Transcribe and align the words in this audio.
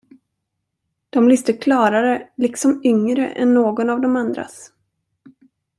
De 1.09 1.27
lyste 1.29 1.53
klarare, 1.53 2.29
liksom 2.37 2.81
yngre 2.83 3.27
än 3.27 3.53
någon 3.53 3.89
av 3.89 4.01
de 4.01 4.15
andras. 4.15 4.71